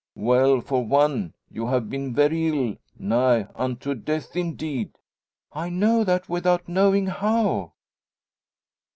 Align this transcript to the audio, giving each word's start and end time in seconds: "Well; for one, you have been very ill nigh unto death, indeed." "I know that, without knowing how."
"Well; 0.17 0.61
for 0.61 0.83
one, 0.83 1.35
you 1.47 1.67
have 1.67 1.87
been 1.91 2.11
very 2.15 2.47
ill 2.47 2.75
nigh 2.97 3.47
unto 3.53 3.93
death, 3.93 4.35
indeed." 4.35 4.97
"I 5.53 5.69
know 5.69 6.03
that, 6.03 6.27
without 6.27 6.67
knowing 6.67 7.05
how." 7.05 7.73